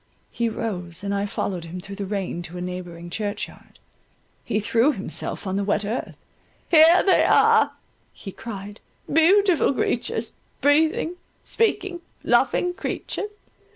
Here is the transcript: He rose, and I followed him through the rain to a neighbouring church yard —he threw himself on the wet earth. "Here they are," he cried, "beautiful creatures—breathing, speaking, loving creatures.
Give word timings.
He 0.31 0.49
rose, 0.49 1.03
and 1.03 1.13
I 1.13 1.27
followed 1.27 1.65
him 1.65 1.79
through 1.79 1.97
the 1.97 2.07
rain 2.07 2.41
to 2.49 2.57
a 2.57 2.61
neighbouring 2.61 3.11
church 3.11 3.47
yard 3.47 3.77
—he 4.43 4.59
threw 4.59 4.91
himself 4.93 5.45
on 5.45 5.57
the 5.57 5.63
wet 5.63 5.85
earth. 5.85 6.17
"Here 6.69 7.03
they 7.03 7.23
are," 7.23 7.73
he 8.11 8.31
cried, 8.31 8.79
"beautiful 9.13 9.71
creatures—breathing, 9.75 11.17
speaking, 11.43 12.01
loving 12.23 12.73
creatures. 12.73 13.35